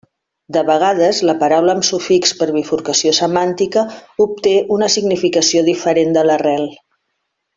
[0.55, 3.85] De vegades la paraula amb sufix per bifurcació semàntica
[4.27, 6.69] obté una significació diferent de l'arrel.